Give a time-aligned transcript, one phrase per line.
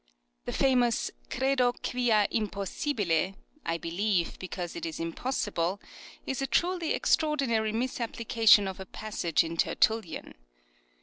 [0.45, 3.35] The famous" Credo quia impossibile
[3.73, 5.79] "("I be lieve because it is impossible")
[6.25, 10.33] is a truly extra ordinary misapplication of a passage in TertuUian.